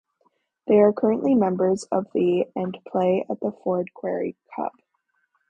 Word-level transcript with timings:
They 0.65 0.79
are 0.79 0.91
currently 0.93 1.35
members 1.35 1.83
of 1.91 2.07
the 2.11 2.47
and 2.55 2.75
play 2.87 3.23
at 3.29 3.39
the 3.39 3.51
Ford 3.63 3.93
Quarry 3.93 4.35
Hub. 4.55 4.71